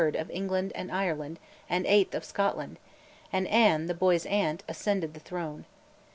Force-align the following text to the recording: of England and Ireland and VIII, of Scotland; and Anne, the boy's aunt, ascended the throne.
of 0.15 0.31
England 0.31 0.71
and 0.73 0.91
Ireland 0.91 1.37
and 1.69 1.85
VIII, 1.85 2.09
of 2.13 2.23
Scotland; 2.25 2.79
and 3.31 3.47
Anne, 3.47 3.85
the 3.85 3.93
boy's 3.93 4.25
aunt, 4.25 4.63
ascended 4.67 5.13
the 5.13 5.19
throne. 5.19 5.65